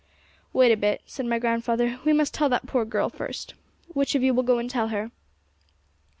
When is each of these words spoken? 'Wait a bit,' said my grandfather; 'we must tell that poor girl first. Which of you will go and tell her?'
'Wait 0.51 0.71
a 0.71 0.77
bit,' 0.77 1.03
said 1.05 1.27
my 1.27 1.37
grandfather; 1.37 1.99
'we 2.03 2.11
must 2.11 2.33
tell 2.33 2.49
that 2.49 2.65
poor 2.65 2.83
girl 2.85 3.07
first. 3.07 3.53
Which 3.89 4.15
of 4.15 4.23
you 4.23 4.33
will 4.33 4.41
go 4.41 4.57
and 4.57 4.67
tell 4.67 4.87
her?' 4.87 5.11